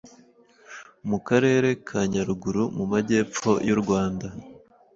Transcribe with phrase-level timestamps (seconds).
[1.09, 4.27] mu karere ka Nyaruguru mu majyepfo y’u Rwanda,